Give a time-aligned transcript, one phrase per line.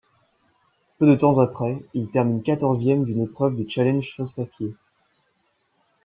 [0.97, 4.73] Peu de temps après, il termine quatorzième d'une épreuve des Challenges Phosphatiers.